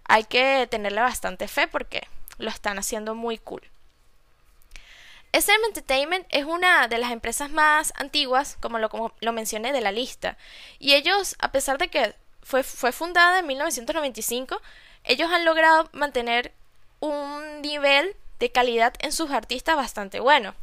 hay 0.04 0.24
que 0.24 0.66
tenerle 0.70 1.00
bastante 1.00 1.48
fe 1.48 1.68
porque 1.68 2.06
lo 2.38 2.50
están 2.50 2.78
haciendo 2.78 3.14
muy 3.14 3.38
cool. 3.38 3.62
SM 5.32 5.66
Entertainment 5.66 6.26
es 6.30 6.44
una 6.44 6.88
de 6.88 6.98
las 6.98 7.12
empresas 7.12 7.50
más 7.50 7.92
antiguas, 7.96 8.56
como 8.60 8.78
lo, 8.78 9.32
mencioné, 9.32 9.72
de 9.72 9.82
la 9.82 9.92
lista. 9.92 10.38
Y 10.78 10.94
ellos, 10.94 11.36
a 11.38 11.52
pesar 11.52 11.76
de 11.76 11.88
que 11.88 12.14
fue, 12.42 12.62
fue 12.62 12.92
fundada 12.92 13.40
en 13.40 13.46
1995. 13.46 14.60
Ellos 15.04 15.30
han 15.30 15.44
logrado 15.44 15.90
mantener 15.92 16.54
un 17.00 17.60
nivel 17.60 18.16
de 18.38 18.50
calidad 18.50 18.94
en 19.00 19.12
sus 19.12 19.30
artistas 19.30 19.76
bastante 19.76 20.20
bueno. 20.20 20.54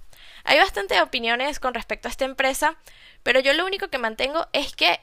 Hay 0.44 0.58
bastantes 0.58 1.02
opiniones 1.02 1.60
con 1.60 1.74
respecto 1.74 2.08
a 2.08 2.12
esta 2.12 2.26
empresa, 2.26 2.76
pero 3.26 3.40
yo 3.40 3.54
lo 3.54 3.66
único 3.66 3.88
que 3.88 3.98
mantengo 3.98 4.46
es 4.54 4.76
que 4.76 5.00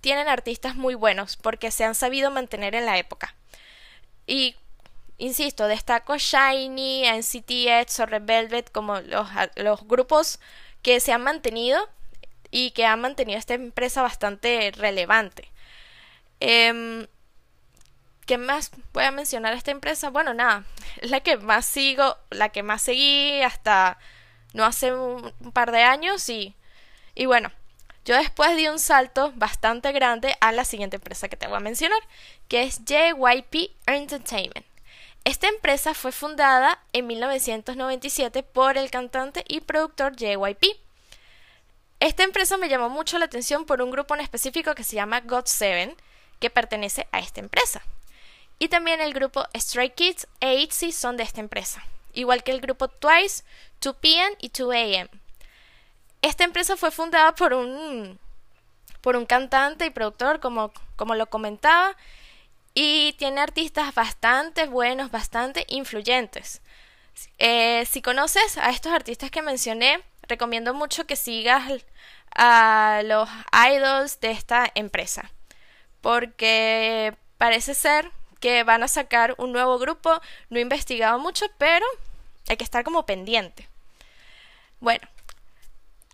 tienen 0.00 0.26
artistas 0.26 0.74
muy 0.74 0.96
buenos 0.96 1.36
porque 1.36 1.70
se 1.70 1.84
han 1.84 1.94
sabido 1.94 2.32
mantener 2.32 2.74
en 2.74 2.86
la 2.86 2.98
época. 2.98 3.36
Y 4.26 4.56
insisto, 5.16 5.68
destaco 5.68 6.16
Shiny, 6.18 7.04
NCT 7.06 7.50
Edge 7.50 8.02
o 8.02 8.06
Red 8.06 8.24
Velvet 8.24 8.72
como 8.72 9.00
los, 9.00 9.86
grupos 9.86 10.40
que 10.82 10.98
se 10.98 11.12
han 11.12 11.22
mantenido 11.22 11.88
y 12.50 12.72
que 12.72 12.84
han 12.84 13.00
mantenido 13.00 13.38
esta 13.38 13.54
empresa 13.54 14.02
bastante 14.02 14.72
relevante. 14.74 15.52
Eh, 16.40 17.06
¿Qué 18.26 18.38
más 18.38 18.72
voy 18.92 19.04
a 19.04 19.12
mencionar 19.12 19.52
esta 19.54 19.70
empresa? 19.70 20.10
Bueno, 20.10 20.34
nada, 20.34 20.64
es 21.00 21.10
la 21.12 21.20
que 21.20 21.36
más 21.36 21.64
sigo, 21.64 22.16
la 22.30 22.48
que 22.48 22.64
más 22.64 22.82
seguí 22.82 23.40
hasta 23.42 23.98
no 24.52 24.64
hace 24.64 24.92
un, 24.92 25.32
par 25.52 25.70
de 25.70 25.82
años 25.84 26.28
y, 26.28 26.56
y 27.14 27.26
bueno, 27.26 27.50
yo 28.04 28.16
después 28.16 28.56
di 28.56 28.66
un 28.66 28.78
salto 28.78 29.32
bastante 29.36 29.92
grande 29.92 30.36
a 30.40 30.50
la 30.50 30.64
siguiente 30.64 30.96
empresa 30.96 31.28
que 31.28 31.36
te 31.36 31.46
voy 31.46 31.56
a 31.56 31.60
mencionar, 31.60 32.00
que 32.48 32.64
es 32.64 32.80
JYP 32.84 33.70
Entertainment. 33.86 34.66
Esta 35.24 35.48
empresa 35.48 35.94
fue 35.94 36.10
fundada 36.10 36.80
en 36.92 37.06
1997 37.06 38.42
por 38.42 38.76
el 38.76 38.90
cantante 38.90 39.44
y 39.46 39.60
productor 39.60 40.16
JYP. 40.16 40.64
Esta 42.00 42.24
empresa 42.24 42.56
me 42.56 42.68
llamó 42.68 42.88
mucho 42.88 43.20
la 43.20 43.26
atención 43.26 43.64
por 43.64 43.80
un 43.82 43.92
grupo 43.92 44.14
en 44.14 44.20
específico 44.20 44.74
que 44.74 44.82
se 44.82 44.96
llama 44.96 45.22
God7, 45.22 45.94
que 46.40 46.50
pertenece 46.50 47.06
a 47.12 47.20
esta 47.20 47.38
empresa. 47.38 47.82
Y 48.58 48.68
también 48.68 49.00
el 49.00 49.14
grupo 49.14 49.46
Stray 49.56 49.90
Kids 49.90 50.26
e 50.40 50.56
ITZY 50.56 50.90
son 50.90 51.16
de 51.16 51.22
esta 51.22 51.40
empresa, 51.40 51.84
igual 52.12 52.42
que 52.42 52.50
el 52.50 52.60
grupo 52.60 52.88
Twice, 52.88 53.44
2PM 53.80 54.36
y 54.40 54.50
2AM. 54.50 55.21
Esta 56.22 56.44
empresa 56.44 56.76
fue 56.76 56.90
fundada 56.90 57.34
por 57.34 57.52
un, 57.52 58.18
por 59.00 59.16
un 59.16 59.26
cantante 59.26 59.86
y 59.86 59.90
productor, 59.90 60.40
como, 60.40 60.72
como 60.96 61.14
lo 61.14 61.26
comentaba, 61.26 61.96
y 62.74 63.14
tiene 63.18 63.40
artistas 63.40 63.94
bastante 63.94 64.66
buenos, 64.66 65.10
bastante 65.10 65.66
influyentes. 65.68 66.62
Eh, 67.38 67.84
si 67.90 68.00
conoces 68.02 68.56
a 68.56 68.70
estos 68.70 68.92
artistas 68.92 69.30
que 69.30 69.42
mencioné, 69.42 70.00
recomiendo 70.22 70.72
mucho 70.74 71.06
que 71.06 71.16
sigas 71.16 71.84
a 72.34 73.02
los 73.04 73.28
idols 73.70 74.20
de 74.20 74.30
esta 74.30 74.70
empresa, 74.74 75.30
porque 76.00 77.14
parece 77.36 77.74
ser 77.74 78.10
que 78.40 78.64
van 78.64 78.82
a 78.82 78.88
sacar 78.88 79.34
un 79.38 79.52
nuevo 79.52 79.78
grupo, 79.78 80.20
no 80.50 80.58
he 80.58 80.62
investigado 80.62 81.18
mucho, 81.18 81.46
pero 81.58 81.84
hay 82.48 82.56
que 82.56 82.64
estar 82.64 82.84
como 82.84 83.06
pendiente. 83.06 83.68
Bueno, 84.80 85.06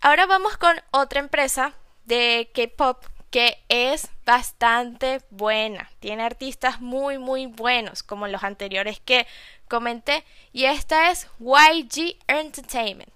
ahora 0.01 0.25
vamos 0.25 0.57
con 0.57 0.75
otra 0.91 1.19
empresa 1.19 1.73
de 2.05 2.49
K-Pop 2.53 3.05
que 3.31 3.59
es 3.69 4.09
bastante 4.25 5.21
buena. 5.29 5.91
Tiene 5.99 6.23
artistas 6.23 6.81
muy 6.81 7.17
muy 7.17 7.45
buenos 7.45 8.03
como 8.03 8.27
los 8.27 8.43
anteriores 8.43 8.99
que 8.99 9.27
comenté 9.67 10.25
y 10.51 10.65
esta 10.65 11.11
es 11.11 11.27
YG 11.39 12.17
Entertainment. 12.27 13.11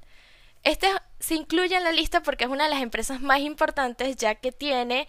Este 0.63 0.87
se 1.19 1.35
incluye 1.35 1.75
en 1.75 1.83
la 1.83 1.91
lista 1.91 2.21
porque 2.21 2.45
es 2.45 2.49
una 2.49 2.65
de 2.65 2.69
las 2.69 2.81
empresas 2.81 3.21
más 3.21 3.39
importantes 3.39 4.15
ya 4.17 4.35
que 4.35 4.51
tiene 4.51 5.07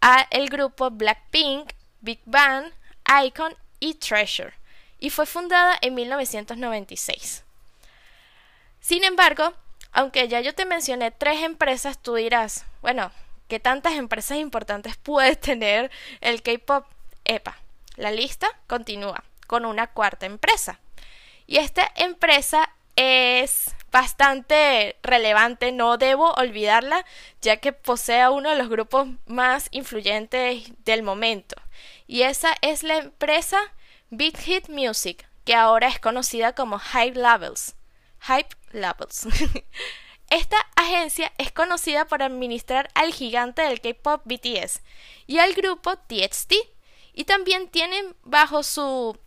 a 0.00 0.26
el 0.30 0.48
grupo 0.48 0.90
Blackpink, 0.90 1.72
Big 2.00 2.20
Bang, 2.24 2.72
Icon 3.24 3.54
y 3.78 3.94
Treasure 3.94 4.52
y 4.98 5.10
fue 5.10 5.26
fundada 5.26 5.76
en 5.80 5.94
1996. 5.94 7.44
Sin 8.80 9.04
embargo, 9.04 9.54
aunque 9.92 10.28
ya 10.28 10.40
yo 10.40 10.54
te 10.54 10.64
mencioné 10.64 11.10
tres 11.10 11.42
empresas, 11.42 11.98
tú 11.98 12.14
dirás, 12.14 12.64
bueno, 12.80 13.12
¿qué 13.48 13.60
tantas 13.60 13.94
empresas 13.94 14.38
importantes 14.38 14.96
puede 15.02 15.36
tener 15.36 15.90
el 16.20 16.42
K-Pop? 16.42 16.86
Epa, 17.24 17.56
la 17.96 18.10
lista 18.10 18.48
continúa 18.66 19.22
con 19.46 19.64
una 19.64 19.86
cuarta 19.86 20.26
empresa. 20.26 20.80
Y 21.46 21.58
esta 21.58 21.90
empresa 21.96 22.68
es 22.96 23.74
bastante 23.90 24.96
relevante, 25.02 25.70
no 25.70 25.98
debo 25.98 26.32
olvidarla, 26.32 27.04
ya 27.42 27.58
que 27.58 27.72
posee 27.72 28.28
uno 28.28 28.50
de 28.50 28.56
los 28.56 28.68
grupos 28.68 29.08
más 29.26 29.68
influyentes 29.70 30.72
del 30.84 31.02
momento. 31.02 31.56
Y 32.06 32.22
esa 32.22 32.54
es 32.62 32.82
la 32.82 32.96
empresa 32.96 33.58
Big 34.10 34.36
Hit 34.38 34.68
Music, 34.68 35.26
que 35.44 35.54
ahora 35.54 35.88
es 35.88 36.00
conocida 36.00 36.54
como 36.54 36.78
Hype 36.78 37.18
Levels. 37.18 37.74
Hype 38.20 38.56
Levels. 38.72 39.26
Esta 40.30 40.56
agencia 40.76 41.32
es 41.38 41.52
conocida 41.52 42.06
por 42.06 42.22
administrar 42.22 42.88
al 42.94 43.12
gigante 43.12 43.62
del 43.62 43.80
K-pop 43.80 44.22
BTS 44.24 44.80
y 45.26 45.38
al 45.38 45.52
grupo 45.54 45.96
TXT. 45.96 46.54
Y 47.12 47.24
también 47.24 47.68
tienen 47.68 48.16
bajo 48.22 48.62
su 48.62 49.18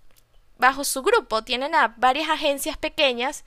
bajo 0.57 0.83
su 0.83 1.01
grupo 1.01 1.43
tienen 1.43 1.75
a 1.75 1.93
varias 1.97 2.29
agencias 2.29 2.77
pequeñas 2.77 3.43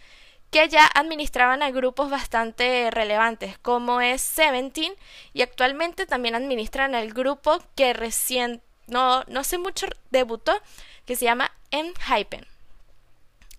que 0.50 0.68
ya 0.68 0.88
administraban 0.94 1.62
a 1.62 1.70
grupos 1.70 2.10
bastante 2.10 2.90
relevantes 2.90 3.58
como 3.58 4.00
es 4.00 4.20
Seventeen 4.22 4.94
y 5.32 5.42
actualmente 5.42 6.06
también 6.06 6.34
administran 6.34 6.94
el 6.94 7.12
grupo 7.12 7.58
que 7.74 7.92
recién 7.92 8.62
no, 8.86 9.24
no 9.24 9.44
sé 9.44 9.58
mucho 9.58 9.86
debutó 10.10 10.58
que 11.04 11.16
se 11.16 11.26
llama 11.26 11.52
Enhypen. 11.70 12.46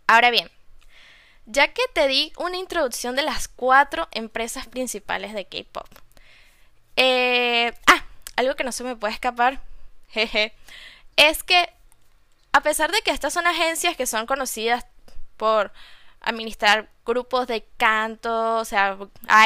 Ahora 0.07 0.31
bien, 0.31 0.49
ya 1.51 1.67
que 1.69 1.81
te 1.93 2.07
di 2.07 2.31
una 2.37 2.57
introducción 2.57 3.15
de 3.15 3.23
las 3.23 3.47
cuatro 3.47 4.07
empresas 4.11 4.67
principales 4.67 5.33
de 5.33 5.45
K-Pop. 5.45 5.87
Eh, 6.95 7.73
ah, 7.87 8.05
algo 8.35 8.55
que 8.55 8.63
no 8.63 8.71
se 8.71 8.83
me 8.83 8.95
puede 8.95 9.13
escapar, 9.13 9.59
jeje, 10.09 10.53
es 11.15 11.43
que 11.43 11.69
a 12.51 12.61
pesar 12.61 12.91
de 12.91 13.01
que 13.01 13.11
estas 13.11 13.33
son 13.33 13.47
agencias 13.47 13.97
que 13.97 14.05
son 14.05 14.27
conocidas 14.27 14.85
por 15.37 15.71
administrar 16.21 16.89
grupos 17.05 17.47
de 17.47 17.65
canto, 17.77 18.57
o 18.57 18.65
sea, 18.65 18.97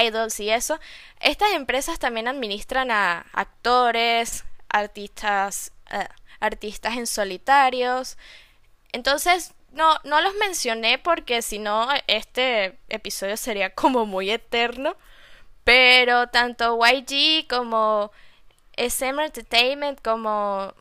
idols 0.04 0.40
y 0.40 0.50
eso, 0.50 0.80
estas 1.22 1.52
empresas 1.52 2.00
también 2.00 2.28
administran 2.28 2.92
a 2.92 3.26
actores, 3.32 4.44
artistas, 4.68 5.72
eh, 5.92 6.08
artistas 6.42 6.98
en 6.98 7.08
solitarios. 7.08 8.18
Entonces, 8.92 9.54
no, 9.74 9.98
no 10.04 10.22
los 10.22 10.36
mencioné 10.36 11.00
porque 11.00 11.42
si 11.42 11.60
no, 11.60 11.88
este 12.08 12.78
episodio 12.90 13.38
sería 13.38 13.70
como 13.76 14.06
muy 14.06 14.32
eterno. 14.32 14.96
Pero 15.64 16.28
tanto 16.28 16.78
YG 16.78 17.48
como 17.48 18.12
SM 18.78 19.24
Entertainment 19.24 20.02
como 20.02 20.74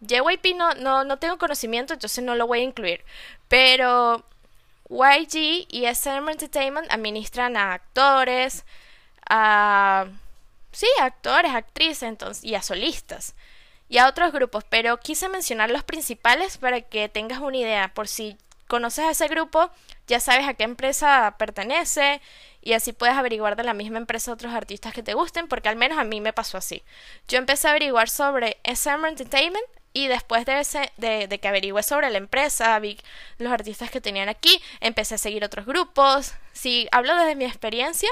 JYP 0.00 0.56
no, 0.56 0.74
no, 0.74 1.04
no 1.04 1.18
tengo 1.18 1.38
conocimiento, 1.38 1.94
entonces 1.94 2.24
no 2.24 2.34
lo 2.34 2.46
voy 2.46 2.60
a 2.60 2.64
incluir. 2.64 3.04
Pero 3.48 4.24
YG 4.88 5.66
y 5.68 5.84
SM 5.86 6.30
Entertainment 6.30 6.90
administran 6.90 7.56
a 7.56 7.74
actores, 7.74 8.64
a... 9.28 10.06
Sí, 10.72 10.86
actores, 11.00 11.52
actrices 11.52 12.04
entonces, 12.04 12.44
y 12.44 12.54
a 12.54 12.62
solistas 12.62 13.34
y 13.90 13.98
a 13.98 14.08
otros 14.08 14.32
grupos, 14.32 14.64
pero 14.70 14.98
quise 15.00 15.28
mencionar 15.28 15.70
los 15.70 15.82
principales 15.82 16.56
para 16.58 16.80
que 16.80 17.08
tengas 17.08 17.40
una 17.40 17.56
idea. 17.56 17.92
Por 17.92 18.06
si 18.06 18.38
conoces 18.68 19.04
a 19.04 19.10
ese 19.10 19.26
grupo, 19.26 19.68
ya 20.06 20.20
sabes 20.20 20.46
a 20.46 20.54
qué 20.54 20.62
empresa 20.62 21.34
pertenece 21.38 22.22
y 22.62 22.74
así 22.74 22.92
puedes 22.92 23.16
averiguar 23.16 23.56
de 23.56 23.64
la 23.64 23.74
misma 23.74 23.98
empresa 23.98 24.32
otros 24.32 24.54
artistas 24.54 24.94
que 24.94 25.02
te 25.02 25.14
gusten, 25.14 25.48
porque 25.48 25.68
al 25.68 25.74
menos 25.74 25.98
a 25.98 26.04
mí 26.04 26.20
me 26.20 26.32
pasó 26.32 26.56
así. 26.56 26.84
Yo 27.26 27.38
empecé 27.38 27.66
a 27.66 27.72
averiguar 27.72 28.08
sobre 28.08 28.58
SM 28.62 29.08
Entertainment 29.08 29.66
y 29.92 30.06
después 30.06 30.46
de, 30.46 30.60
ese, 30.60 30.92
de, 30.96 31.26
de 31.26 31.40
que 31.40 31.48
averigüé 31.48 31.82
sobre 31.82 32.10
la 32.10 32.18
empresa, 32.18 32.78
vi 32.78 32.96
los 33.38 33.52
artistas 33.52 33.90
que 33.90 34.00
tenían 34.00 34.28
aquí, 34.28 34.62
empecé 34.78 35.16
a 35.16 35.18
seguir 35.18 35.44
otros 35.44 35.66
grupos. 35.66 36.34
Si 36.52 36.86
hablo 36.92 37.16
desde 37.16 37.34
mi 37.34 37.44
experiencia, 37.44 38.08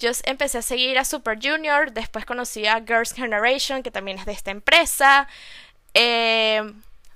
yo 0.00 0.10
empecé 0.24 0.58
a 0.58 0.62
seguir 0.62 0.98
a 0.98 1.04
Super 1.04 1.38
Junior, 1.40 1.92
después 1.92 2.24
conocí 2.24 2.66
a 2.66 2.80
Girls' 2.80 3.12
Generation, 3.12 3.82
que 3.82 3.90
también 3.90 4.18
es 4.18 4.24
de 4.24 4.32
esta 4.32 4.50
empresa. 4.50 5.28
Eh, 5.92 6.62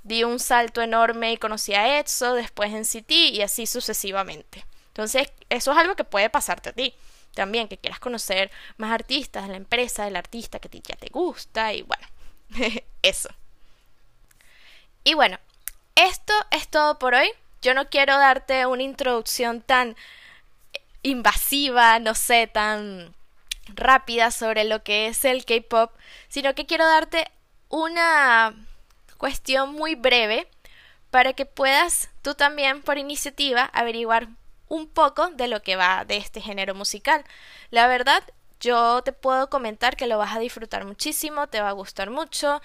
di 0.02 0.22
un 0.22 0.38
salto 0.38 0.82
enorme 0.82 1.32
y 1.32 1.38
conocí 1.38 1.74
a 1.74 1.98
EXO, 1.98 2.34
después 2.34 2.72
en 2.72 2.84
City 2.84 3.30
y 3.30 3.40
así 3.40 3.66
sucesivamente. 3.66 4.66
Entonces, 4.88 5.32
eso 5.48 5.72
es 5.72 5.78
algo 5.78 5.96
que 5.96 6.04
puede 6.04 6.28
pasarte 6.28 6.68
a 6.68 6.72
ti. 6.72 6.94
También 7.34 7.68
que 7.68 7.78
quieras 7.78 8.00
conocer 8.00 8.50
más 8.76 8.92
artistas 8.92 9.44
de 9.44 9.52
la 9.52 9.56
empresa, 9.56 10.04
del 10.04 10.16
artista 10.16 10.60
que 10.60 10.68
ya 10.68 10.94
te 10.94 11.08
gusta 11.08 11.72
y 11.72 11.82
bueno, 11.82 12.06
eso. 13.02 13.30
Y 15.04 15.14
bueno, 15.14 15.38
esto 15.94 16.34
es 16.50 16.68
todo 16.68 16.98
por 16.98 17.14
hoy. 17.14 17.30
Yo 17.62 17.72
no 17.72 17.88
quiero 17.88 18.18
darte 18.18 18.66
una 18.66 18.82
introducción 18.82 19.62
tan 19.62 19.96
invasiva, 21.04 22.00
no 22.00 22.14
sé, 22.14 22.48
tan 22.48 23.14
rápida 23.68 24.32
sobre 24.32 24.64
lo 24.64 24.82
que 24.82 25.06
es 25.06 25.24
el 25.24 25.44
K-Pop, 25.44 25.92
sino 26.28 26.54
que 26.54 26.66
quiero 26.66 26.86
darte 26.86 27.30
una 27.68 28.54
cuestión 29.18 29.72
muy 29.72 29.94
breve 29.94 30.48
para 31.10 31.32
que 31.32 31.46
puedas 31.46 32.10
tú 32.22 32.34
también 32.34 32.82
por 32.82 32.98
iniciativa 32.98 33.64
averiguar 33.72 34.28
un 34.68 34.88
poco 34.88 35.28
de 35.28 35.46
lo 35.46 35.62
que 35.62 35.76
va 35.76 36.04
de 36.04 36.16
este 36.16 36.40
género 36.40 36.74
musical. 36.74 37.24
La 37.70 37.86
verdad, 37.86 38.22
yo 38.60 39.02
te 39.02 39.12
puedo 39.12 39.50
comentar 39.50 39.96
que 39.96 40.06
lo 40.06 40.18
vas 40.18 40.34
a 40.34 40.40
disfrutar 40.40 40.84
muchísimo, 40.84 41.46
te 41.48 41.60
va 41.60 41.68
a 41.68 41.72
gustar 41.72 42.10
mucho. 42.10 42.60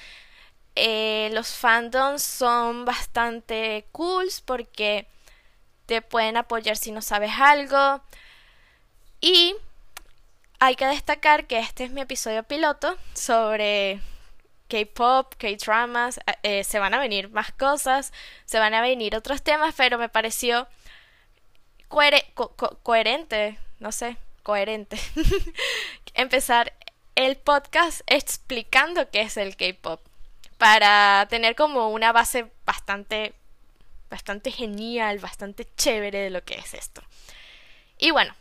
Eh, 0.75 1.29
los 1.33 1.49
fandoms 1.49 2.23
son 2.23 2.85
bastante 2.85 3.85
cools 3.91 4.41
porque 4.41 5.07
te 5.85 6.01
pueden 6.01 6.37
apoyar 6.37 6.77
si 6.77 6.91
no 6.91 7.01
sabes 7.01 7.31
algo. 7.37 8.01
Y 9.21 9.55
hay 10.59 10.75
que 10.75 10.85
destacar 10.85 11.47
que 11.47 11.59
este 11.59 11.85
es 11.85 11.91
mi 11.91 12.01
episodio 12.01 12.43
piloto 12.43 12.97
sobre 13.13 13.99
K-pop, 14.67 15.33
K-dramas. 15.37 16.19
Eh, 16.43 16.63
se 16.63 16.79
van 16.79 16.93
a 16.93 16.99
venir 16.99 17.29
más 17.29 17.51
cosas, 17.51 18.13
se 18.45 18.59
van 18.59 18.73
a 18.73 18.81
venir 18.81 19.15
otros 19.15 19.41
temas, 19.41 19.73
pero 19.75 19.97
me 19.97 20.09
pareció 20.09 20.67
coherente, 21.87 23.57
no 23.79 23.91
sé, 23.91 24.17
coherente, 24.43 24.99
empezar 26.13 26.73
el 27.15 27.35
podcast 27.35 28.01
explicando 28.05 29.09
qué 29.09 29.21
es 29.21 29.37
el 29.37 29.57
K-pop 29.57 29.99
para 30.57 31.25
tener 31.29 31.55
como 31.55 31.89
una 31.89 32.11
base 32.11 32.51
bastante 32.65 33.33
bastante 34.09 34.51
genial, 34.51 35.19
bastante 35.19 35.67
chévere 35.75 36.19
de 36.19 36.29
lo 36.29 36.43
que 36.43 36.55
es 36.55 36.73
esto. 36.73 37.01
Y 37.97 38.11
bueno, 38.11 38.33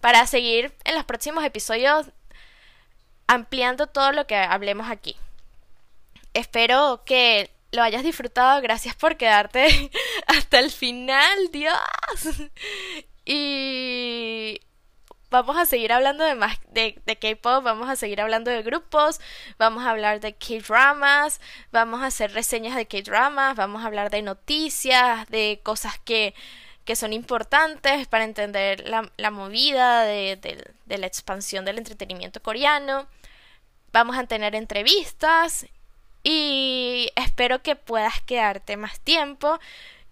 para 0.00 0.26
seguir 0.26 0.72
en 0.84 0.94
los 0.94 1.04
próximos 1.04 1.44
episodios 1.44 2.06
ampliando 3.26 3.86
todo 3.86 4.12
lo 4.12 4.26
que 4.26 4.36
hablemos 4.36 4.90
aquí. 4.90 5.16
Espero 6.34 7.02
que 7.04 7.50
lo 7.72 7.82
hayas 7.82 8.02
disfrutado. 8.02 8.60
Gracias 8.62 8.94
por 8.96 9.16
quedarte 9.16 9.90
hasta 10.26 10.58
el 10.58 10.70
final, 10.70 11.50
Dios. 11.52 11.76
Y 13.24 14.60
vamos 15.30 15.56
a 15.56 15.66
seguir 15.66 15.92
hablando 15.92 16.24
de 16.24 16.34
más 16.34 16.58
de, 16.70 16.94
K-pop, 17.20 17.62
vamos 17.62 17.88
a 17.88 17.96
seguir 17.96 18.20
hablando 18.20 18.50
de 18.50 18.62
grupos, 18.62 19.20
vamos 19.58 19.84
a 19.84 19.90
hablar 19.90 20.20
de 20.20 20.34
K-dramas, 20.34 21.40
vamos 21.70 22.00
a 22.02 22.06
hacer 22.06 22.32
reseñas 22.32 22.76
de 22.76 22.86
K-dramas, 22.86 23.56
vamos 23.56 23.82
a 23.82 23.86
hablar 23.86 24.10
de 24.10 24.22
noticias, 24.22 25.28
de 25.28 25.60
cosas 25.62 25.98
que, 25.98 26.34
que 26.88 26.96
son 26.96 27.12
importantes 27.12 28.08
para 28.08 28.24
entender 28.24 28.88
la, 28.88 29.30
movida 29.30 30.04
de, 30.04 30.72
la 30.86 31.06
expansión 31.06 31.66
del 31.66 31.76
entretenimiento 31.76 32.42
coreano. 32.42 33.06
Vamos 33.92 34.16
a 34.16 34.24
tener 34.24 34.54
entrevistas 34.54 35.66
y 36.24 37.10
espero 37.14 37.60
que 37.60 37.76
puedas 37.76 38.22
quedarte 38.22 38.78
más 38.78 39.00
tiempo. 39.00 39.60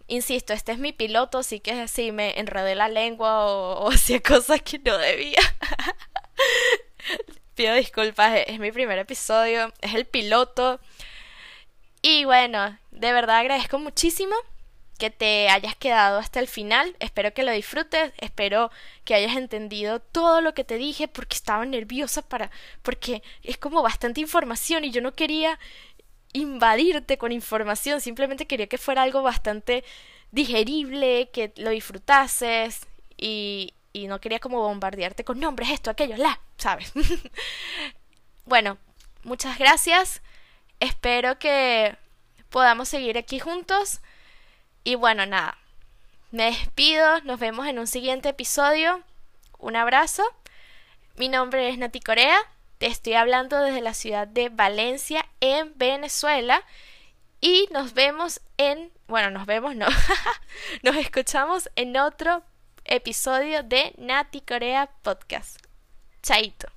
Insisto, 0.06 0.52
este 0.52 0.72
es 0.72 0.78
mi 0.78 0.92
piloto, 0.92 1.38
así 1.38 1.60
que 1.60 1.88
si 1.88 2.12
me 2.12 2.38
enredé 2.38 2.74
la 2.74 2.90
lengua 2.90 3.46
o, 3.46 3.90
hacía 3.90 4.20
cosas 4.20 4.60
que 4.60 4.78
no 4.78 4.98
debía. 4.98 5.40
Pido 7.54 7.74
disculpas, 7.74 8.40
es 8.46 8.58
mi 8.58 8.70
primer 8.70 8.98
episodio, 8.98 9.72
es 9.80 9.94
el 9.94 10.04
piloto. 10.04 10.78
Y 12.02 12.26
bueno, 12.26 12.76
de 12.90 13.12
verdad 13.14 13.38
agradezco 13.38 13.78
muchísimo 13.78 14.36
que 14.96 15.10
te 15.10 15.48
hayas 15.48 15.76
quedado 15.76 16.18
hasta 16.18 16.40
el 16.40 16.48
final. 16.48 16.96
Espero 16.98 17.32
que 17.34 17.42
lo 17.42 17.52
disfrutes, 17.52 18.12
espero 18.18 18.70
que 19.04 19.14
hayas 19.14 19.36
entendido 19.36 20.00
todo 20.00 20.40
lo 20.40 20.54
que 20.54 20.64
te 20.64 20.76
dije 20.76 21.08
porque 21.08 21.36
estaba 21.36 21.64
nerviosa 21.64 22.22
para 22.22 22.50
porque 22.82 23.22
es 23.42 23.58
como 23.58 23.82
bastante 23.82 24.20
información 24.20 24.84
y 24.84 24.90
yo 24.90 25.00
no 25.00 25.12
quería 25.12 25.58
invadirte 26.32 27.18
con 27.18 27.32
información, 27.32 28.00
simplemente 28.00 28.46
quería 28.46 28.66
que 28.66 28.78
fuera 28.78 29.02
algo 29.02 29.22
bastante 29.22 29.84
digerible, 30.32 31.30
que 31.32 31.52
lo 31.56 31.70
disfrutases 31.70 32.86
y, 33.16 33.74
y 33.92 34.06
no 34.06 34.20
quería 34.20 34.38
como 34.38 34.60
bombardearte 34.60 35.24
con 35.24 35.40
nombres, 35.40 35.70
esto, 35.70 35.90
aquello, 35.90 36.16
la, 36.16 36.40
¿sabes? 36.58 36.92
bueno, 38.44 38.76
muchas 39.22 39.58
gracias, 39.58 40.20
espero 40.78 41.38
que 41.38 41.96
podamos 42.50 42.88
seguir 42.88 43.16
aquí 43.16 43.38
juntos 43.38 44.00
y 44.86 44.94
bueno, 44.94 45.26
nada, 45.26 45.58
me 46.30 46.44
despido, 46.46 47.20
nos 47.22 47.38
vemos 47.38 47.66
en 47.66 47.78
un 47.78 47.86
siguiente 47.86 48.30
episodio, 48.30 49.02
un 49.58 49.76
abrazo, 49.76 50.22
mi 51.16 51.28
nombre 51.28 51.68
es 51.68 51.78
Nati 51.78 52.00
Corea 52.00 52.38
te 52.78 52.86
estoy 52.86 53.14
hablando 53.14 53.60
desde 53.60 53.80
la 53.80 53.94
ciudad 53.94 54.26
de 54.26 54.48
Valencia, 54.50 55.26
en 55.40 55.72
Venezuela. 55.76 56.62
Y 57.40 57.68
nos 57.72 57.94
vemos 57.94 58.40
en... 58.58 58.92
Bueno, 59.06 59.30
nos 59.30 59.46
vemos, 59.46 59.74
no. 59.76 59.86
nos 60.82 60.96
escuchamos 60.96 61.70
en 61.76 61.96
otro 61.96 62.42
episodio 62.84 63.62
de 63.62 63.94
Nati 63.96 64.40
Corea 64.40 64.90
Podcast. 65.02 65.60
Chaito. 66.22 66.75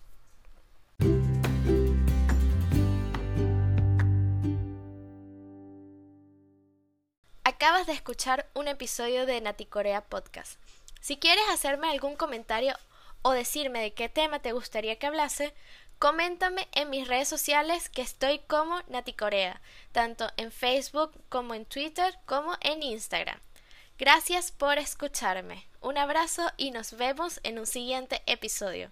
Acabas 7.62 7.88
de 7.88 7.91
escuchar 7.91 8.50
un 8.54 8.69
episodio 8.69 9.26
de 9.26 9.41
Nati 9.41 9.65
Corea 9.65 10.00
Podcast. 10.00 10.58
Si 11.02 11.17
quieres 11.17 11.43
hacerme 11.52 11.89
algún 11.89 12.15
comentario 12.15 12.74
o 13.22 13.32
decirme 13.32 13.82
de 13.82 13.93
qué 13.93 14.08
tema 14.08 14.39
te 14.39 14.54
gustaría 14.54 14.98
que 14.98 15.08
hablase, 15.08 15.54
Coméntame 15.98 16.69
en 16.72 16.89
mis 16.89 17.06
redes 17.10 17.28
sociales 17.28 17.89
que 17.89 18.02
estoy 18.02 18.39
como 18.48 18.82
Nati 18.88 19.12
Corea, 19.12 19.62
tanto 19.91 20.32
en 20.38 20.54
Facebook 20.54 21.12
como 21.28 21.54
en 21.54 21.65
Twitter 21.65 22.17
como 22.26 22.56
en 22.62 22.82
Instagram. 22.82 23.41
Gracias 23.98 24.54
por 24.54 24.78
escucharme. 24.78 25.67
Un 25.82 25.98
abrazo 25.98 26.50
y 26.56 26.72
nos 26.72 26.93
vemos 26.93 27.41
en 27.43 27.60
un 27.60 27.65
siguiente 27.65 28.24
episodio. 28.26 28.89